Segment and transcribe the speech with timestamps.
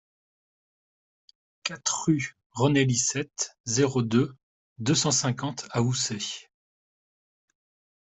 [1.61, 4.35] quatre rue René Licette, zéro deux,
[4.79, 6.49] deux cent cinquante à Housset